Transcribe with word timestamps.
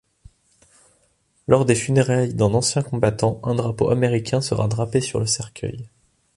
Lors 1.47 1.63
des 1.63 1.75
funérailles 1.75 2.33
d'un 2.33 2.55
ancien 2.55 2.81
combattant, 2.81 3.39
un 3.43 3.53
drapeau 3.53 3.91
américain 3.91 4.41
sera 4.41 4.67
drapé 4.67 4.99
sur 4.99 5.19
le 5.19 5.27
cercueil. 5.27 5.89